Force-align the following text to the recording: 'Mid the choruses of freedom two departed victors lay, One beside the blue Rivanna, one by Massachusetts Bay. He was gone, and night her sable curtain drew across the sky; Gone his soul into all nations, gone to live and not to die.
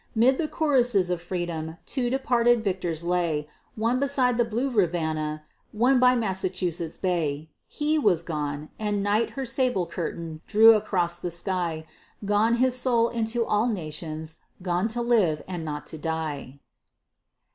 'Mid 0.15 0.39
the 0.39 0.47
choruses 0.47 1.11
of 1.11 1.21
freedom 1.21 1.77
two 1.85 2.09
departed 2.09 2.63
victors 2.63 3.03
lay, 3.03 3.47
One 3.75 3.99
beside 3.99 4.39
the 4.39 4.43
blue 4.45 4.71
Rivanna, 4.71 5.43
one 5.73 5.99
by 5.99 6.15
Massachusetts 6.15 6.97
Bay. 6.97 7.51
He 7.67 7.99
was 7.99 8.23
gone, 8.23 8.69
and 8.79 9.03
night 9.03 9.29
her 9.37 9.45
sable 9.45 9.85
curtain 9.85 10.41
drew 10.47 10.73
across 10.73 11.19
the 11.19 11.29
sky; 11.29 11.85
Gone 12.25 12.55
his 12.55 12.75
soul 12.75 13.09
into 13.09 13.45
all 13.45 13.67
nations, 13.67 14.37
gone 14.63 14.87
to 14.87 15.03
live 15.03 15.43
and 15.47 15.63
not 15.63 15.85
to 15.93 15.99
die. 15.99 16.57